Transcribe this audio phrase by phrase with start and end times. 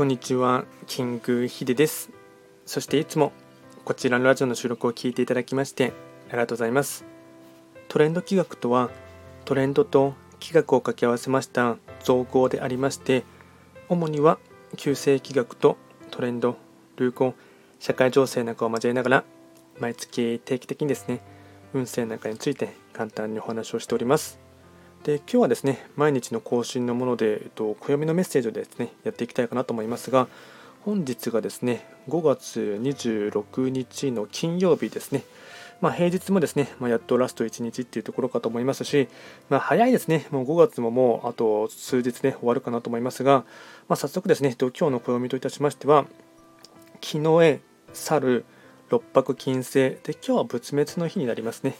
[0.00, 2.08] こんにちは、キングヒデです。
[2.64, 3.32] そしていつも
[3.84, 5.92] こちらのラジオの収録を聞いていただきまして
[6.30, 7.04] ありがとうございます。
[7.88, 8.88] トレンド企画とは
[9.44, 13.24] トレンドと企画を掛け合わせました造語でありまして
[13.90, 14.38] 主には
[14.78, 15.76] 旧世企画と
[16.10, 16.56] トレンド、
[16.96, 17.34] 流行、
[17.78, 19.24] 社会情勢なんかを交えながら
[19.80, 21.20] 毎月定期的にですね
[21.74, 24.49] 運勢なんかについて簡単にお話をしております。
[25.04, 30.28] で今日はですね毎日の更新のもので、えっと、暦のメッセージをですねやっていきたいかなと思いますが
[30.82, 35.24] 本日がですね5月26日の金曜日ですね
[35.80, 39.08] まあ、平日もですね、まあ、やっとラスト1日っていうところかと思いますし、
[39.48, 43.44] まあ、早いですね、もう5月ももうあと数日ね、終わるかなと思いますが、
[43.88, 46.04] まあ、早速ですね、今日の暦といたしましては、
[47.02, 47.60] 昨日へ
[47.94, 48.44] 猿、
[48.90, 51.74] 六白金星で、今日は仏滅の日になりますね。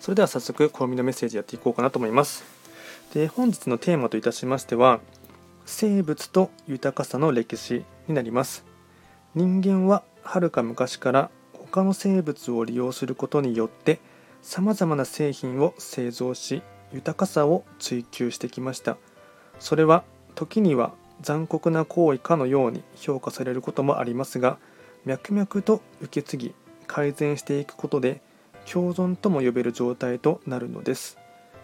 [0.00, 2.55] それでは早速、暦のメッセージやっていこうかなと思います。
[3.16, 5.00] で、本日のテーマといたしましては、
[5.64, 8.66] 生物と豊かさの歴史になります。
[9.34, 14.00] 人間ははるか昔から他の生物を利用することによって
[14.42, 18.96] さまざまな製品を製造し豊かさを追求してきました
[19.60, 24.58] それは時には残酷な行為かのように評価されることもありますが
[25.04, 26.54] 脈々と受け継ぎ
[26.86, 28.22] 改善していくことで
[28.70, 31.18] 共存とも呼べる状態となるのです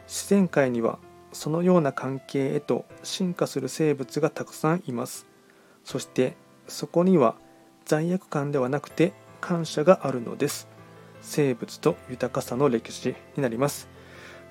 [0.06, 0.98] 自然界には
[1.32, 5.26] そのような関係へと進化する生物がたくさんいます
[5.84, 6.36] そして
[6.68, 7.34] そこには
[7.84, 10.68] 罪悪感ではなくて感謝があるのです。
[11.20, 13.88] 生物と豊かさの歴史になります。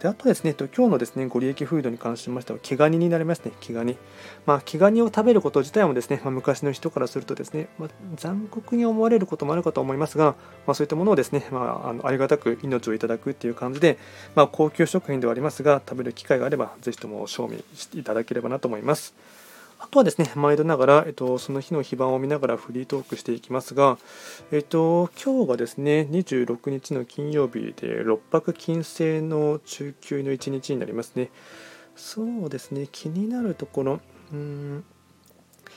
[0.01, 3.97] であとですね、今日のですね、ご利益フードに関しましては、毛ガニになりますね、毛ガニ。
[4.47, 10.33] まあ、毛ガニを食べること自体もですね、まあ、昔の人からするとですね、まあ、残酷に思われることもあるかと思いますが、
[10.65, 13.99] まあ、そういったものをですね、まあ、あのありがたく命をいただくっていう感じで、
[14.33, 19.13] まあ、高級食品ではありますが、食べる機会があれば、ぜひとも賞味していただければなと思います。
[19.83, 23.97] あとはですね、毎度ながら、えっと、その日の非番を見ながらフリートークしていきますが、
[24.51, 31.31] えっと、今日がですね、26日の金曜日で、6泊金星の中級の1日になりますね。
[31.95, 33.99] そうですね、気になるところ、
[34.31, 34.83] うん、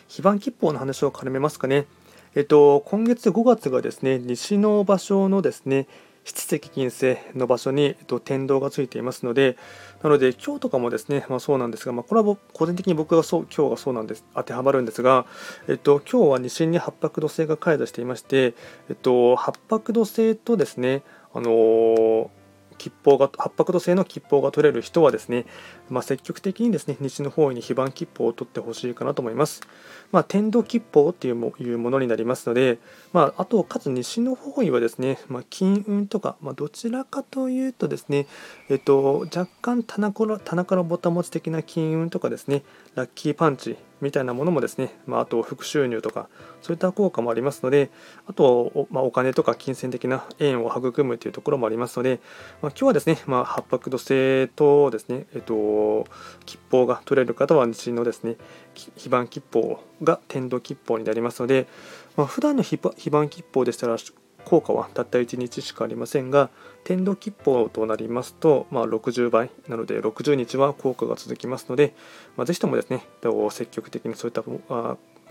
[0.07, 1.87] 非番吉報の話を絡めますかね。
[2.35, 5.89] えっと、今月5月がですね、西の場所のですね、
[6.25, 9.57] 七石金星の場所に、えっと、天道がついていますので、
[10.03, 15.27] なので今日とかもですね、まあ、そうなんですが、まあ、これは個人的に僕がそう今日がそうなんです当てはまるんですが、
[15.69, 18.55] えっと、今日は西に八白土星が開座していまして、
[18.89, 21.03] えっと、八白土星とですね、
[21.33, 22.29] あのー
[22.77, 25.47] 吉報が八白土星の吉報が取れる人はですね、
[25.89, 29.63] まあ、積極的にですね西の方位に非番吉報を取ってほしいかなと思います。
[30.13, 32.79] まあ、天道吉報っていうもいうものになりますので、
[33.13, 38.27] まあ、あとかつ西の方位はですね、まあ、金運とか、まあ、どちらかというとですね、
[38.69, 42.63] えっと、若干棚から棚からぼた持ち的な金運とかですね
[42.95, 46.29] ラッキーパンチみたいなものもですね、まあ、あと副収入とか
[46.63, 47.91] そういった効果もありますので
[48.27, 52.21] あとお,、まあ、お金とか金銭的な縁を育むというところもありますので、
[52.63, 56.07] まあ、今日はですね、まあ、八白土星とですね、えっと、
[56.45, 58.37] 吉報が取れる方は日のですね
[58.75, 61.67] 非番吉報が天道吉報になりますので、
[62.17, 62.79] まあ、普段の非
[63.11, 63.97] 番吉報でしたら
[64.45, 66.51] 効果はたった1日しかありませんが
[66.85, 71.95] 天道吉報となりますと、まあ、60倍なので60日は効果が続きますので、
[72.37, 73.07] まあ、ぜひともですね
[73.51, 74.45] 積極的にそういった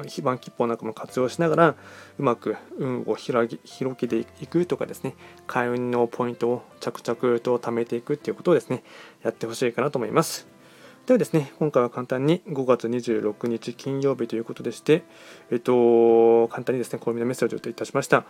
[0.07, 1.75] 非番吉報なんかも活用しながら
[2.17, 8.83] うまく運を広げていくとかですね開運のポイントを着々と貯めていくっていうことをですね
[9.23, 10.53] やってほしいかなと思います。
[11.05, 15.03] ではですね、今回は簡単に5月26日金曜日ということでして、
[15.51, 18.23] えっと、簡単にですね、暦のメッセージをいたしました。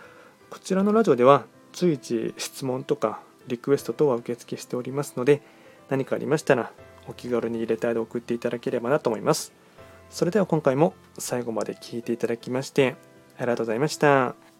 [0.54, 5.42] こちらのラジオでは随時質問とかリクエスト等は受付しておりますので、
[5.90, 6.72] 何かありましたら
[7.08, 9.52] お気軽に入れたいで送っていただければなと思います。
[10.12, 12.96] それでは今回も最後まで聴いていただきまして
[13.40, 14.53] ありがとうございました。